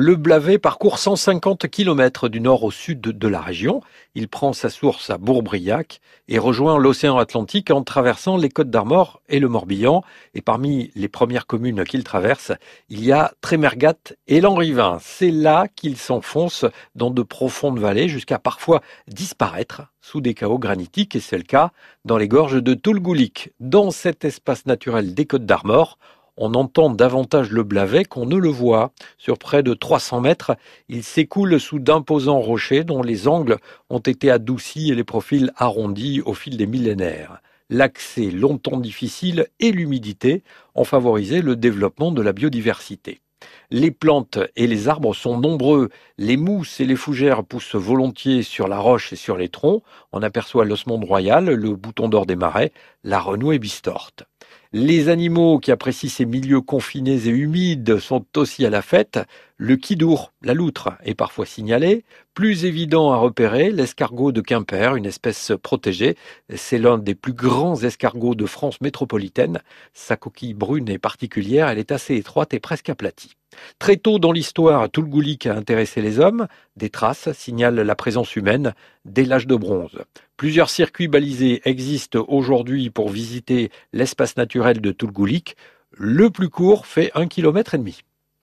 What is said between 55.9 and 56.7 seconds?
ces milieux